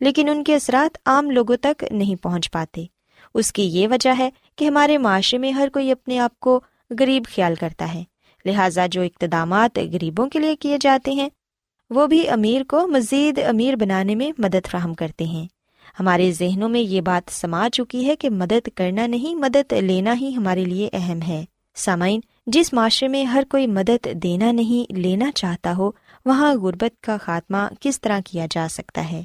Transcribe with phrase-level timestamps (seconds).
[0.00, 2.84] لیکن ان کے اثرات عام لوگوں تک نہیں پہنچ پاتے۔
[3.34, 6.60] اس کی یہ وجہ ہے کہ ہمارے معاشرے میں ہر کوئی اپنے آپ کو
[6.98, 8.04] غریب خیال کرتا ہے۔
[8.44, 11.28] لہٰذا جو اقتدامات غریبوں کے لیے کیے جاتے ہیں،
[11.90, 15.46] وہ بھی امیر کو مزید امیر بنانے میں مدد فراہم کرتے ہیں۔
[16.00, 20.34] ہمارے ذہنوں میں یہ بات سما چکی ہے کہ مدد کرنا نہیں، مدد لینا ہی
[20.36, 21.44] ہمارے لیے اہم ہے۔
[21.74, 25.90] سامعین، جس معاشرے میں ہر کوئی مدد دینا نہیں، لینا چاہتا ہو،
[26.24, 29.24] وہاں غربت کا خاتمہ کس طرح کیا جا سکتا ہے؟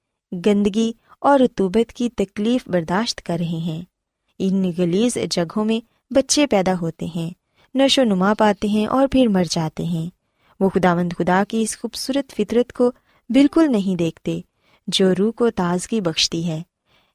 [0.45, 3.81] گندگی اور رتوبت کی تکلیف برداشت کر رہے ہیں۔
[4.39, 7.29] ان گلیز جگہوں میں بچے پیدا ہوتے ہیں،
[7.75, 10.09] نشو نما پاتے ہیں اور پھر مر جاتے ہیں۔
[10.59, 12.91] وہ خدا مند خدا کی اس خوبصورت فطرت کو
[13.29, 14.41] بالکل نہیں دیکھتے،
[14.87, 16.61] جو روح کو تازگی بخشتی ہے۔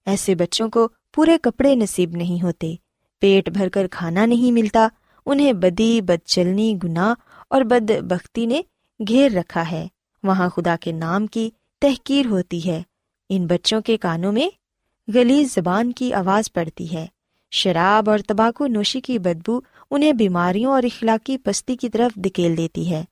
[0.07, 2.75] ایسے بچوں کو پورے کپڑے نصیب نہیں ہوتے،
[3.19, 4.89] پیٹ بھر کر کھانا نہیں ملتا،
[5.27, 7.15] انہیں بدی بد چلنی، گناہ
[7.51, 8.61] اور بد بختی نے
[9.09, 9.87] گھیر رکھا ہے۔
[10.23, 12.83] وہاں خدا کے نام کی تحقیر ہوتی ہے۔
[13.29, 14.49] ان بچوں کے کانوں میں
[15.15, 17.07] گلی زبان کی آواز پڑتی ہے۔
[17.51, 22.91] شراب اور تباکو نوشی کی بدبو انہیں بیماریوں اور اخلاقی پستی کی طرف دکیل دیتی
[22.91, 23.05] ہے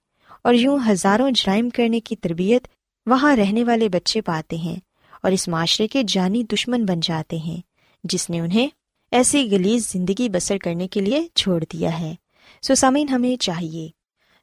[0.44, 2.68] اور یوں ہزاروں جرائم کرنے کی تربیت
[3.06, 4.76] وہاں رہنے والے بچے پاتے ہیں
[5.22, 7.56] اور اس معاشرے کے جانی دشمن بن جاتے ہیں،
[8.04, 8.68] جس نے انہیں
[9.10, 12.14] ایسی گلیز زندگی بسر کرنے کے لیے چھوڑ دیا ہے۔
[12.62, 13.88] سوسامین، ہمیں چاہیے،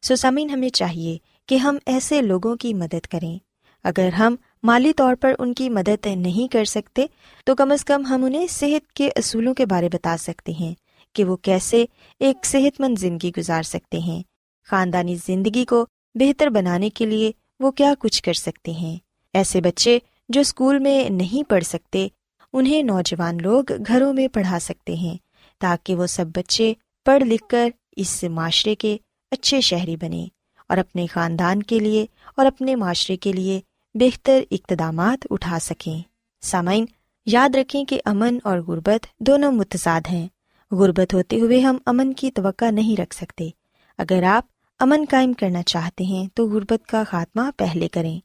[0.01, 3.37] سوسامین، ہمیں چاہیے کہ ہم ایسے لوگوں کی مدد کریں۔
[3.83, 7.05] اگر ہم مالی طور پر ان کی مدد نہیں کر سکتے،
[7.45, 10.73] تو کم از کم ہم انہیں صحت کے اصولوں کے بارے بتا سکتے ہیں
[11.13, 11.85] کہ وہ کیسے
[12.19, 14.23] ایک صحت مند زندگی گزار سکتے ہیں۔
[14.67, 18.97] خاندانی زندگی کو بہتر بنانے کے لیے وہ کیا کچھ کر سکتے ہیں۔
[19.33, 19.99] ایسے بچے
[20.29, 22.07] جو اسکول میں نہیں پڑھ سکتے،
[22.53, 25.17] انہیں نوجوان لوگ گھروں میں پڑھا سکتے ہیں
[25.59, 26.73] تاکہ وہ سب بچے
[27.05, 28.97] پڑھ لکھ کر اس معاشرے کے
[29.31, 30.27] اچھے شہری بنے
[30.69, 32.05] اور اپنے خاندان کے لیے
[32.37, 33.61] اور اپنے معاشرے کے لیے
[33.93, 35.99] بہتر اقتدامات اٹھا سکیں۔
[36.41, 36.85] سامعین،
[37.25, 40.27] یاد رکھیں کہ امن اور غربت دونوں متضاد ہیں۔
[40.71, 43.49] غربت ہوتے ہوئے ہم امن کی توقع نہیں رکھ سکتے۔
[43.97, 44.45] اگر آپ
[44.79, 48.19] امن قائم کرنا چاہتے ہیں تو غربت کا خاتمہ پہلے کریں۔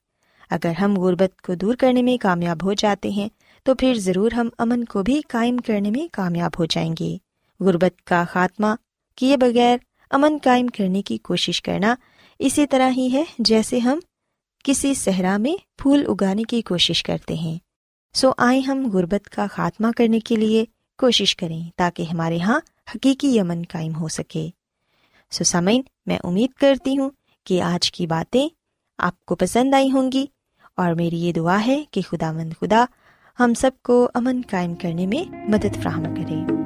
[0.51, 3.29] اگر ہم غربت کو دور کرنے میں کامیاب ہو جاتے ہیں
[3.63, 7.17] تو پھر ضرور ہم امن کو بھی قائم کرنے میں کامیاب ہو جائیں گے۔
[7.61, 8.75] غربت کا خاتمہ
[9.17, 9.77] کیے بغیر
[10.11, 11.95] امن قائم کرنے کی کوشش کرنا
[12.39, 13.99] اسی طرح ہی ہے جیسے ہم
[14.67, 17.59] کسی صحرا میں پھول اگانے کی کوشش کرتے ہیں۔
[18.15, 20.65] سو آئیں ہم غربت کا خاتمہ کرنے کے لیے
[20.99, 22.61] کوشش کریں تاکہ ہمارے یہاں
[22.95, 24.49] حقیقی امن قائم ہو سکے۔
[25.31, 27.11] سو سمعین میں امید کرتی ہوں
[27.45, 28.49] کہ آج کی باتیں
[28.99, 30.27] آپ کو پسند آئی ہوں گی
[30.77, 32.85] اور میری یہ دعا ہے کہ خدا مند خدا
[33.41, 36.66] ہم سب کو امن قائم کرنے میں مدد فراہم کرے۔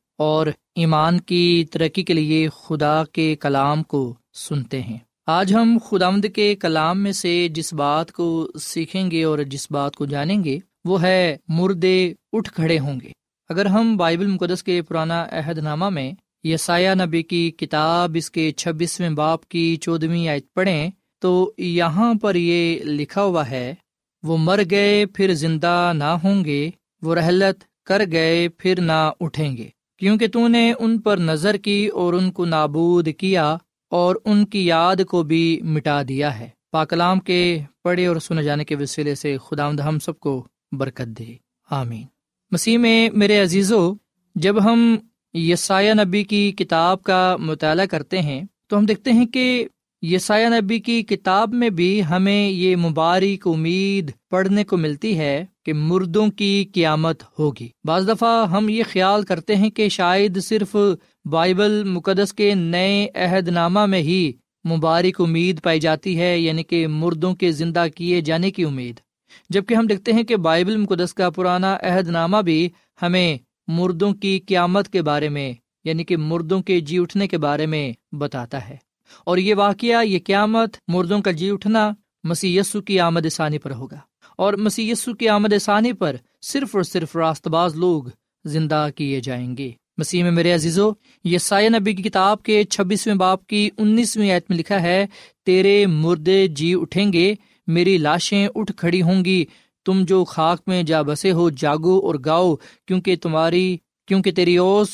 [0.21, 6.25] اور ایمان کی ترقی کے لیے خدا کے کلام کو سنتے ہیں۔ آج ہم خدامد
[6.35, 10.59] کے کلام میں سے جس بات کو سیکھیں گے اور جس بات کو جانیں گے،
[10.85, 13.11] وہ ہے مردے اٹھ کھڑے ہوں گے۔
[13.49, 16.11] اگر ہم بائبل مقدس کے پرانا عہد نامہ میں
[16.43, 22.35] یسایہ نبی کی کتاب اس کے چھبیسویں باپ کی چودہویں آیت پڑھیں، تو یہاں پر
[22.35, 23.73] یہ لکھا ہوا ہے،
[24.23, 26.69] وہ مر گئے پھر زندہ نہ ہوں گے،
[27.01, 31.87] وہ رحلت کر گئے پھر نہ اٹھیں گے۔ کیونکہ تو نے ان پر نظر کی
[31.87, 33.57] اور ان کو نابود کیا
[33.89, 38.65] اور ان کی یاد کو بھی مٹا دیا ہے۔ پاکلام کے پڑھے اور سنے جانے
[38.65, 41.35] کے وسیلے سے خدا ہم سب کو برکت دے۔
[41.69, 42.03] آمین۔
[42.51, 43.93] مسیح میں میرے عزیزو،
[44.35, 44.97] جب ہم
[45.33, 49.67] یسایہ نبی کی کتاب کا مطالعہ کرتے ہیں تو ہم دیکھتے ہیں کہ
[50.03, 55.73] یسایہ نبی کی کتاب میں بھی ہمیں یہ مبارک امید پڑھنے کو ملتی ہے کہ
[55.73, 60.75] مردوں کی قیامت ہوگی۔ بعض دفعہ ہم یہ خیال کرتے ہیں کہ شاید صرف
[61.25, 64.31] بائبل مقدس کے نئے عہد نامہ میں ہی
[64.69, 68.99] مبارک امید پائی جاتی ہے یعنی کہ مردوں کے زندہ کیے جانے کی امید۔
[69.49, 72.69] جبکہ ہم دیکھتے ہیں کہ بائبل مقدس کا پرانا عہد نامہ بھی
[73.01, 75.53] ہمیں مردوں کی قیامت کے بارے میں
[75.83, 78.90] یعنی کہ مردوں کے جی اٹھنے کے بارے میں بتاتا ہے۔
[79.25, 81.91] اور یہ واقعہ یہ قیامت مردوں کا جی اٹھنا
[82.23, 83.99] مسی کی آمد ثانی پر ہوگا۔
[84.37, 88.03] اور مسی کی آمد ثانی پر صرف اور صرف راست باز لوگ
[88.45, 90.91] زندہ کیے جائیں گے۔ مسیح میں میرے عزیزو
[91.23, 95.05] یہ سائے نبی کی کتاب کے چھبیسویں باپ کی انیسویں آیت میں لکھا ہے،
[95.45, 97.35] تیرے مردے جی اٹھیں گے،
[97.67, 99.45] میری لاشیں اٹھ کھڑی ہوں گی،
[99.85, 103.77] تم جو خاک میں جا بسے ہو جاگو اور گاؤ، کیونکہ تمہاری،
[104.07, 104.89] کیونکہ تیری اوس،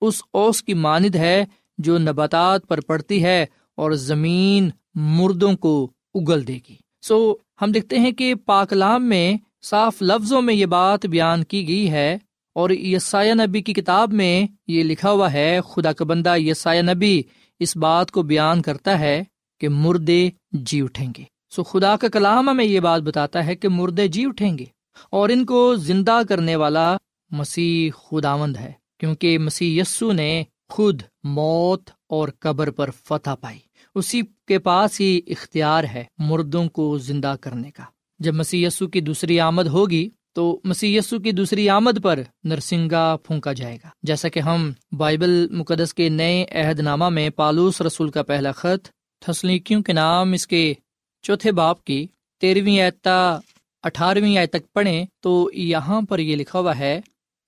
[0.00, 1.44] اس اوس کی ماند ہے
[1.78, 3.46] جو نباتات پر پڑتی ہے
[3.78, 5.74] اور زمین مردوں کو
[6.14, 11.06] اگل دے گی۔ سو ہم دیکھتے ہیں کہ پاکلام میں صاف لفظوں میں یہ بات
[11.06, 12.18] بیان کی گئی ہے
[12.56, 17.22] اور یسایہ نبی کی کتاب میں یہ لکھا ہوا ہے، خدا کا بندہ یسایہ نبی
[17.60, 19.22] اس بات کو بیان کرتا ہے
[19.60, 23.68] کہ مردے جی اٹھیں گے۔ سو خدا کا کلام ہمیں یہ بات بتاتا ہے کہ
[23.68, 24.64] مردے جی اٹھیں گے
[25.10, 26.96] اور ان کو زندہ کرنے والا
[27.30, 33.58] مسیح خداوند ہے، کیونکہ مسیح یسو نے خود موت اور قبر پر فتح پائی۔
[33.94, 37.82] اسی کے پاس ہی اختیار ہے مردوں کو زندہ کرنے کا۔
[38.18, 43.76] جب مسی کی دوسری آمد ہوگی تو مسی کی دوسری آمد پر نرسنگا پھونکا جائے
[43.84, 48.52] گا۔ جیسا کہ ہم بائبل مقدس کے نئے عہد نامہ میں پالوس رسول کا پہلا
[48.52, 48.88] خط
[49.20, 50.74] تھسلیکیوں کے نام اس کے
[51.22, 52.06] چوتھے باپ کی
[52.40, 53.38] تیرہویں ایتا
[53.82, 57.00] اٹھارہویں آئے تک پڑھیں تو یہاں پر یہ لکھا ہوا ہے،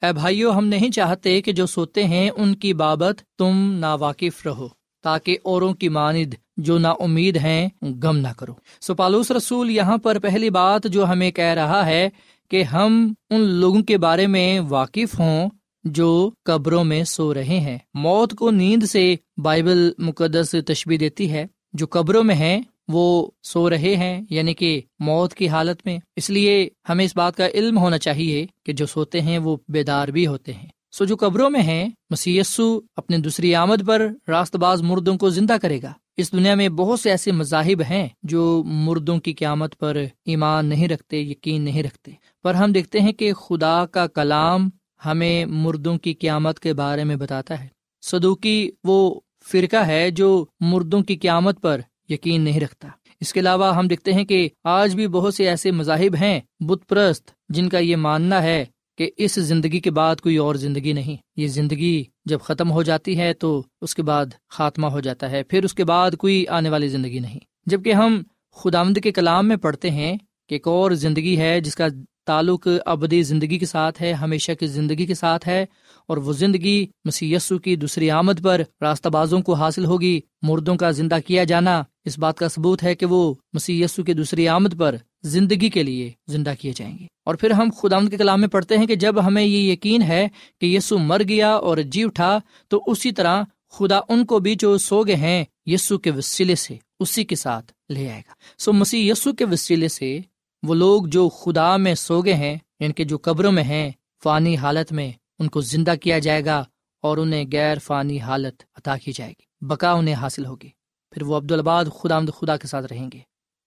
[0.03, 4.47] اے بھائیو، ہم نہیں چاہتے کہ جو سوتے ہیں ان کی بابت تم نا واقف
[4.47, 4.69] رہو۔
[5.03, 9.99] تاکہ اوروں کی ماند جو نا امید ہیں گم نہ کرو۔ سو پالوس رسول، یہاں
[9.99, 12.09] پر پہلی بات جو ہمیں کہہ رہا ہے
[12.51, 15.51] کہ ہم ان لوگوں کے بارے میں واقف ہوں
[15.85, 21.47] جو قبروں میں سو رہے ہیں۔ موت کو نیند سے بائبل مقدس تشبی دیتی ہے۔
[21.73, 26.31] جو قبروں میں ہیں، وہ سو رہے ہیں یعنی کہ موت کی حالت میں۔ اس
[26.31, 30.27] لیے ہمیں اس بات کا علم ہونا چاہیے کہ جو سوتے ہیں، وہ بیدار بھی
[30.27, 35.19] ہوتے ہیں۔ سو جو قبروں میں ہیں مسیسو اپنے دوسری آمد پر راست باز مردوں
[35.19, 39.33] کو زندہ کرے گا۔ اس دنیا میں بہت سے ایسے مذاہب ہیں جو مردوں کی
[39.33, 44.07] قیامت پر ایمان نہیں رکھتے، یقین نہیں رکھتے۔ پر ہم دیکھتے ہیں کہ خدا کا
[44.07, 44.71] کلام
[45.07, 47.69] ہمیں مردوں کی قیامت کے بارے میں بتاتا ہے۔
[48.03, 52.89] سدوکی وہ فرقہ ہے جو مردوں کی قیامت پر یقین نہیں رکھتا۔
[53.21, 56.89] اس کے علاوہ ہم دیکھتے ہیں کہ آج بھی بہت سے ایسے مذاہب ہیں بت
[56.89, 58.65] پرست جن کا یہ ماننا ہے
[59.01, 63.19] کہ اس زندگی کے بعد کوئی اور زندگی نہیں۔ یہ زندگی جب ختم ہو جاتی
[63.19, 66.71] ہے تو اس کے بعد خاتمہ ہو جاتا ہے، پھر اس کے بعد کوئی آنے
[66.71, 68.23] والی زندگی نہیں۔ جبکہ ہم
[68.57, 70.17] خدامد کے کلام میں پڑھتے ہیں
[70.49, 71.87] کہ ایک اور زندگی ہے جس کا
[72.27, 75.67] تعلق ابدی زندگی کے ساتھ ہے، ہمیشہ کی زندگی کے ساتھ ہے،
[76.07, 77.35] اور وہ زندگی مسی
[77.65, 82.19] کی دوسری آمد پر راستہ بازوں کو حاصل ہوگی، مردوں کا زندہ کیا جانا اس
[82.19, 86.53] بات کا ثبوت ہے کہ وہ مسی کی دوسری آمد پر زندگی کے لیے زندہ
[86.61, 89.43] کیے جائیں گے۔ اور پھر ہم خدا کے کلام میں پڑھتے ہیں کہ جب ہمیں
[89.43, 90.29] یہ یقین ہے
[90.61, 94.79] کہ یسو مر گیا اور جی اٹھا، تو اسی طرح خدا ان کو بھی جو
[94.79, 99.13] سو گئے ہیں یسو کے وسیلے سے اسی کے ساتھ لے آئے گا۔ سو مسیح
[99.13, 100.19] یسو کے وسیلے سے
[100.63, 103.91] وہ لوگ جو خدا میں سو گئے ہیں یعنی ان کے جو قبروں میں ہیں،
[104.25, 106.65] فانی حالت میں ان کو زندہ کیا جائے گا
[107.03, 110.69] اور انہیں غیر فانی حالت عطا کی جائے گی، بقا انہیں حاصل ہوگی۔
[111.11, 113.19] پھر وہ عبدالباد خدا آمد خدا کے ساتھ رہیں گے۔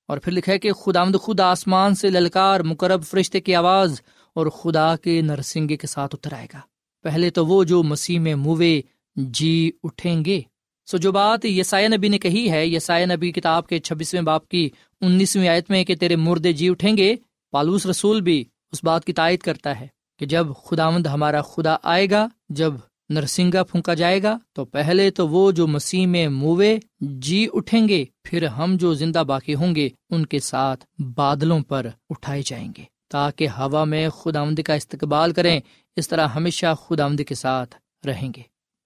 [0.07, 4.01] اور پھر لکھا ہے کہ خدا آمد خدا آسمان سے للکار مقرب فرشتے کی آواز
[4.35, 6.59] اور خدا کے نرسنگے کے ساتھ اتر آئے گا۔
[7.03, 8.81] پہلے تو وہ جو مسیح میں موے
[9.15, 10.41] جی اٹھیں گے۔
[10.85, 14.69] سو جو بات یسایہ نبی نے کہی ہے، یسایہ نبی کتاب کے چھبیسویں باپ کی
[15.01, 17.15] انیسویں آیت میں کہ تیرے مردے جی اٹھیں گے،
[17.51, 19.87] پالوس رسول بھی اس بات کی تائید کرتا ہے
[20.19, 22.73] کہ جب خدا مند ہمارا خدا آئے گا، جب
[23.13, 28.05] نرسنگا پھونکا جائے گا، تو پہلے تو وہ جو مسیح میں موے جی اٹھیں گے،
[28.23, 32.83] پھر ہم جو زندہ باقی ہوں گے، ان کے ساتھ بادلوں پر اٹھائے جائیں گے،
[33.11, 35.59] تاکہ ہوا میں خدا آمد کا استقبال کریں،
[35.95, 38.41] اس طرح ہمیشہ خدا آمد کے ساتھ رہیں گے۔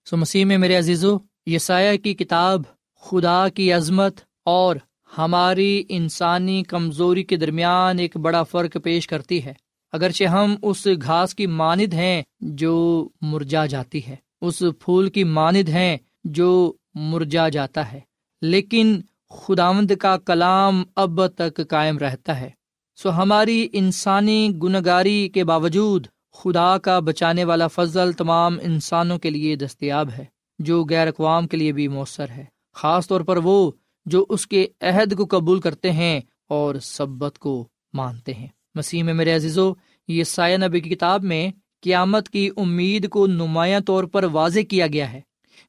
[0.06, 2.62] سو مسیح میں میرے عزیزو، یسایہ کی کتاب،
[3.02, 4.76] خدا کی عظمت اور
[5.18, 9.54] ہماری انسانی کمزوری کے درمیان ایک بڑا فرق پیش کرتی ہے۔
[9.92, 15.70] اگرچہ ہم اس گھاس کی ماند ہیں جو مرجا جاتی ہے، اس پھول کی ماند
[15.70, 18.00] ہیں جو مرجا جاتا ہے،
[18.42, 22.50] لیکن خداوند کا کلام اب تک قائم رہتا ہے۔
[22.96, 29.56] سو ہماری انسانی گنگاری کے باوجود خدا کا بچانے والا فضل تمام انسانوں کے لیے
[29.56, 30.26] دستیاب ہے،
[30.60, 32.46] جو غیر اقوام کے لیے بھی مؤثر ہے۔
[32.76, 33.72] خاص طور پر وہ
[34.06, 36.20] جو اس کے عہد کو قبول کرتے ہیں
[36.50, 39.72] اور سبت کو مانتے ہیں۔ مسیح میں میرے عزیزو،
[40.10, 41.50] یہ سایہ نبی کی کتاب میں
[41.84, 45.22] قیامت کی امید کو نمایاں طور پر واضح کیا گیا ہے،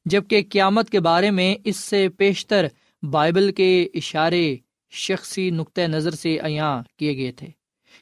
[0.05, 2.65] جبکہ قیامت کے بارے میں اس سے پیشتر
[3.03, 4.43] بائبل کے اشارے
[4.93, 7.47] شخصی نقطۂ نظر سے عیاں کیے گئے تھے۔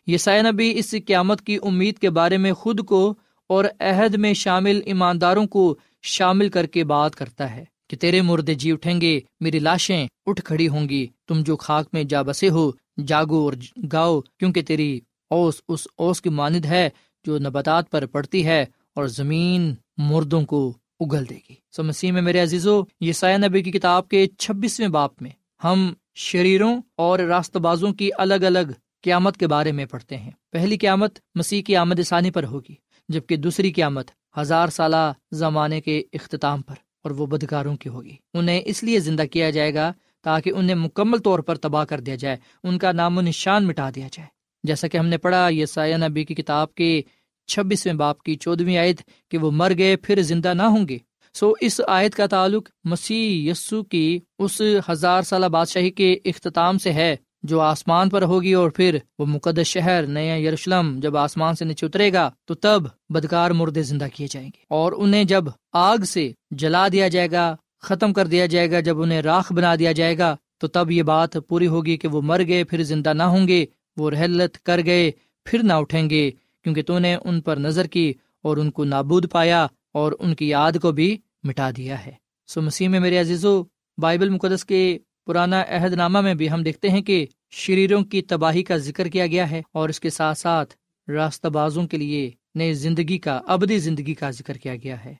[0.08, 3.14] یہ سایہ نبی اس قیامت کی امید کے بارے میں خود کو
[3.50, 5.64] اور عہد میں شامل ایمانداروں کو
[6.04, 10.42] شامل کر کے بات کرتا ہے کہ تیرے مردے جی اٹھیں گے، میری لاشیں اٹھ
[10.42, 12.72] کھڑی ہوں گی، تم جو خاک میں جا بسے ہو
[13.08, 13.54] جاگو اور
[13.94, 16.90] گاؤ، کیونکہ تیری اوس اس اوس کی مانند ہے
[17.26, 22.22] جو نباتات پر پڑتی ہے اور زمین مردوں کو اگل دے گی۔ سو مسیح میں
[22.22, 25.30] میرے عزیزو، یہ سایہ نبی کی کتاب کے چھبیسویں باپ میں
[25.64, 30.78] ہم شریروں اور راست بازوں کی الگ الگ قیامت کے بارے میں پڑھتے ہیں۔ پہلی
[30.78, 32.76] قیامت مسیح کی آمد ثانی پر ہوگی،
[33.10, 38.62] جبکہ دوسری قیامت ہزار سالہ زمانے کے اختتام پر اور وہ بدکاروں کی ہوگی۔ انہیں
[38.66, 39.94] اس لیے زندہ کیا جائے گا
[40.28, 43.90] تاکہ انہیں مکمل طور پر تباہ کر دیا جائے، ان کا نام و نشان مٹا
[43.96, 44.28] دیا جائے۔
[44.64, 47.02] جیسا کہ ہم نے پڑھا یہ سایہ نبی کی کتاب کے
[47.48, 50.98] چھبیسویں باپ کی چودہویں آیت کہ وہ مر گئے، پھر زندہ نہ ہوں گے۔
[51.34, 56.94] سو اس آیت کا تعلق مسیح یسو کی اس ہزار سالہ بادشاہی کے اختتام سے
[56.94, 61.66] ہے، جو آسمان پر ہوگی اور پھر وہ مقدس شہر، نیا یروشلم جب آسمان سے
[61.66, 65.98] نیچے اترے گا، تو تب بدکار مردے زندہ کیے جائیں گے۔ اور انہیں جب آگ
[65.98, 69.92] سے جلا دیا جائے گا ختم کر دیا جائے گا، جب انہیں راکھ بنا دیا
[69.92, 73.24] جائے گا، تو تب یہ بات پوری ہوگی کہ وہ مر گئے، پھر زندہ نہ
[73.24, 73.66] ہوں گے،
[73.98, 75.12] وہ رحلت کر گئے،
[75.44, 76.32] پھر نہ اٹھیں گے،
[76.64, 78.14] کیونکہ تو نے ان پر نظر کی
[78.44, 82.12] اور ان کو نابود پایا اور ان کی یاد کو بھی مٹا دیا ہے۔
[82.48, 83.64] سو مسیح میں میرے عزیزو،
[83.98, 88.64] بائبل مقدس کے پرانا عہد نامہ میں بھی ہم دیکھتے ہیں کہ شریروں کی تباہی
[88.64, 90.74] کا ذکر کیا گیا ہے اور اس کے ساتھ ساتھ
[91.10, 95.14] راستہ بازوں کے لیے نئے زندگی کا، ابدی زندگی کا ذکر کیا گیا ہے۔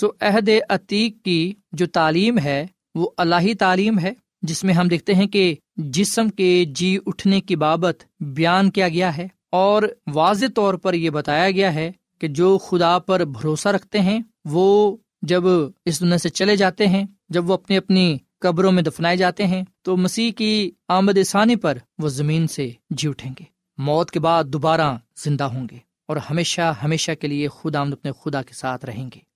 [0.00, 5.14] سو عہد عتیق کی جو تعلیم ہے، وہ اللہی تعلیم ہے، جس میں ہم دیکھتے
[5.14, 10.74] ہیں کہ جسم کے جی اٹھنے کی بابت بیان کیا گیا ہے اور واضح طور
[10.74, 15.42] پر یہ بتایا گیا ہے کہ جو خدا پر بھروسہ رکھتے ہیں، وہ جب
[15.84, 19.64] اس دنیا سے چلے جاتے ہیں، جب وہ اپنی اپنی قبروں میں دفنائے جاتے ہیں،
[19.82, 23.44] تو مسیح کی آمد ثانی پر وہ زمین سے جی اٹھیں گے۔
[23.78, 28.10] موت کے بعد دوبارہ زندہ ہوں گے اور ہمیشہ ہمیشہ کے لیے خدا آمد اپنے
[28.24, 29.29] خدا کے ساتھ رہیں گے۔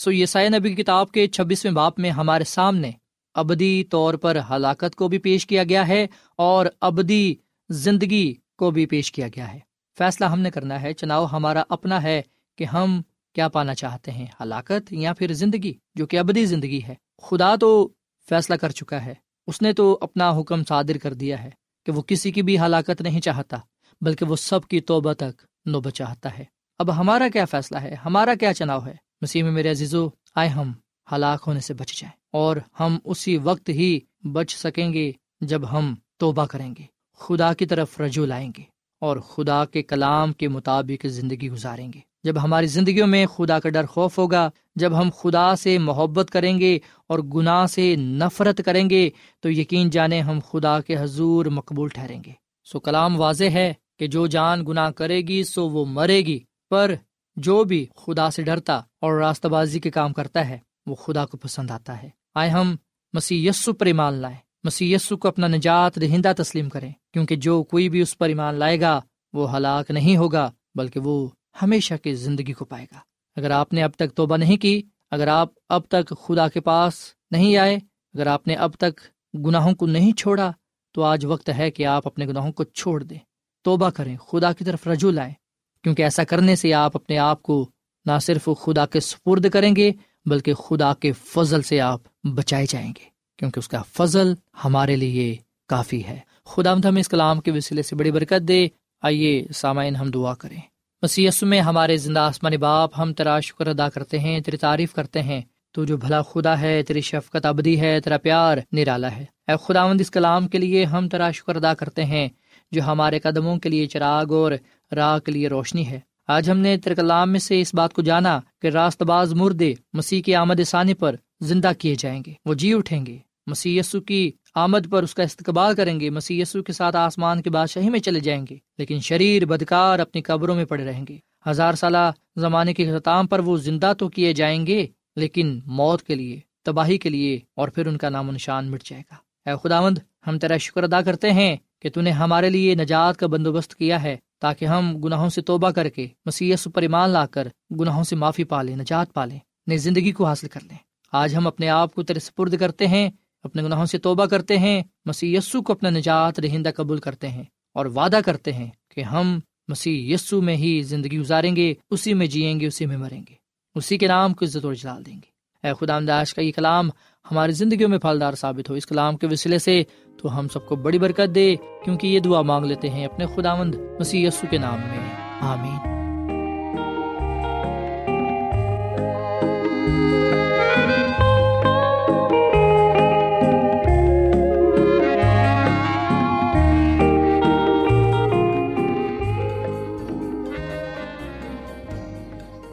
[0.00, 2.90] سو یہ نبی کی کتاب کے چھبیسویں باپ میں ہمارے سامنے
[3.34, 7.34] ابدی طور پر ہلاکت کو بھی پیش کیا گیا ہے اور ابدی
[7.68, 9.58] زندگی کو بھی پیش کیا گیا ہے۔
[9.98, 12.22] فیصلہ ہم نے کرنا ہے، چناؤ ہمارا اپنا ہے
[12.56, 13.02] کہ ہم
[13.34, 17.88] کیا پانا چاہتے ہیں، ہلاکت یا پھر زندگی، جو کہ ابدی زندگی ہے۔ خدا تو
[18.28, 19.14] فیصلہ کر چکا ہے،
[19.46, 21.50] اس نے تو اپنا حکم صادر کر دیا ہے
[21.86, 23.56] کہ وہ کسی کی بھی ہلاکت نہیں چاہتا،
[24.00, 26.44] بلکہ وہ سب کی توبہ تک نوبت چاہتا ہے۔
[26.78, 30.72] اب ہمارا کیا فیصلہ ہے؟ ہمارا کیا چناؤ ہے؟ مسیح میں میرے عزیزو، آئے ہم
[31.12, 34.00] ہلاک ہونے سے بچ جائیں اور ہم اسی وقت ہی
[34.32, 36.84] بچ سکیں گے جب ہم توبہ کریں گے۔
[37.18, 38.62] خدا کی طرف رجوع لائیں گے
[39.00, 43.68] اور خدا کے کلام کے مطابق زندگی گزاریں گے۔ جب ہماری زندگیوں میں خدا کا
[43.68, 48.90] ڈر خوف ہوگا، جب ہم خدا سے محبت کریں گے اور گناہ سے نفرت کریں
[48.90, 52.32] گے، تو یقین جانے ہم خدا کے حضور مقبول ٹھہریں گے۔
[52.64, 56.38] سو کلام واضح ہے کہ جو جان گناہ کرے گی، سو وہ مرے گی۔
[56.70, 56.94] پر
[57.36, 61.36] جو بھی خدا سے ڈرتا اور راستہ بازی کے کام کرتا ہے، وہ خدا کو
[61.36, 62.76] پسند آتا ہے۔ آئے ہم
[63.12, 67.62] مسیح یسو پر ایمان لائیں۔ مسیح یسو کو اپنا نجات دہندہ تسلیم کریں، کیونکہ جو
[67.62, 69.00] کوئی بھی اس پر ایمان لائے گا،
[69.32, 71.28] وہ ہلاک نہیں ہوگا، بلکہ وہ
[71.62, 72.98] ہمیشہ کی زندگی کو پائے گا۔
[73.36, 76.94] اگر آپ نے اب تک توبہ نہیں کی، اگر آپ اب تک خدا کے پاس
[77.30, 77.76] نہیں آئے،
[78.14, 79.00] اگر آپ نے اب تک
[79.46, 80.52] گناہوں کو نہیں چھوڑا،
[80.92, 83.18] تو آج وقت ہے کہ آپ اپنے گناہوں کو چھوڑ دیں۔
[83.62, 85.34] توبہ کریں، خدا کی طرف رجوع لائیں۔
[85.82, 87.70] کیونکہ ایسا کرنے سے آپ اپنے آپ کو
[88.04, 89.92] نہ صرف خدا کے سپرد کریں گے،
[90.24, 93.04] بلکہ خدا کے فضل سے آپ بچائے جائیں گے،
[93.38, 95.36] کیونکہ اس کا فضل ہمارے لیے
[95.68, 98.68] کافی ہے۔ خدا ہم اس کلام کے وسیلے سے بڑی برکت دے۔
[99.02, 100.60] آئیے سامعین، ہم دعا کریں۔
[101.02, 105.22] مسی میں ہمارے زندہ آسمانی باپ، ہم تیرا شکر ادا کرتے ہیں، تیری تعریف کرتے
[105.22, 105.40] ہیں۔
[105.72, 110.00] تو جو بھلا خدا ہے، تیری شفقت ابدی ہے، تیرا پیار نرالا ہے۔ اے خداوند
[110.00, 112.28] اس کلام کے لیے ہم تیرا شکر ادا کرتے ہیں،
[112.70, 114.52] جو ہمارے قدموں کے لیے چراغ اور
[114.96, 118.02] راہ کے لیے روشنی ہے۔ آج ہم نے تیرے کلام میں سے اس بات کو
[118.02, 122.54] جانا کہ راست باز مردے مسیح کی آمد ثانی پر زندہ کیے جائیں گے، وہ
[122.54, 126.96] جی اٹھیں گے۔ مسی کی آمد پر اس کا استقبال کریں گے مسی کے ساتھ
[126.96, 131.04] آسمان کے بادشاہی میں چلے جائیں گے، لیکن شریر بدکار اپنی قبروں میں پڑے رہیں
[131.08, 131.16] گے۔
[131.50, 136.14] ہزار سالہ زمانے کے اختتام پر وہ زندہ تو کیے جائیں گے، لیکن موت کے
[136.14, 139.68] لیے، تباہی کے لیے اور پھر ان کا نام و نشان مٹ جائے گا۔ اے
[139.68, 143.74] خداوند، ہم تیرا شکر ادا کرتے ہیں کہ تو نے ہمارے لیے نجات کا بندوبست
[143.74, 147.48] کیا ہے۔ تاکہ ہم گناہوں سے توبہ کر کے مسیح پر ایمان لا کر
[147.80, 150.76] گناہوں سے معافی پالیں نجات پالیں نئی زندگی کو حاصل کر لیں۔
[151.12, 153.10] آج ہم اپنے آپ کو تیرے سپرد کرتے ہیں،
[153.42, 157.44] اپنے گناہوں سے توبہ کرتے ہیں، مسیح یسو کو اپنا نجات رہندہ قبول کرتے ہیں
[157.74, 162.26] اور وعدہ کرتے ہیں کہ ہم مسیح یسو میں ہی زندگی گزاریں گے، اسی میں
[162.26, 163.34] جئیں گے، اسی میں مریں گے۔
[163.74, 165.30] اسی کے نام کو عزت اور جلال دیں گے۔
[165.66, 166.90] اے خدا امداش کا یہ کلام
[167.30, 169.82] ہماری زندگیوں میں پھلدار ثابت ہو اس کلام کے وسیلے سے،
[170.22, 171.54] تو ہم سب کو بڑی برکت دے،
[171.84, 175.90] کیونکہ یہ دعا مانگ لیتے ہیں اپنے خدا مند مسیح یسو کے نام میں۔ آمین۔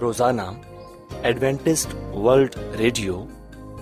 [0.01, 0.41] روزانہ
[1.23, 3.25] ایڈوینٹسٹ ورلڈ ریڈیو